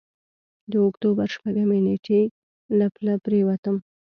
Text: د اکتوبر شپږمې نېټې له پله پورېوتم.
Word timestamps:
د 0.71 0.73
اکتوبر 0.89 1.27
شپږمې 1.35 1.79
نېټې 1.85 2.21
له 2.77 2.85
پله 2.95 3.13
پورېوتم. 3.23 3.75